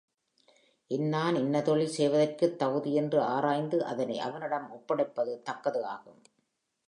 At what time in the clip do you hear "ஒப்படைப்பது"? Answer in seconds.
4.71-5.41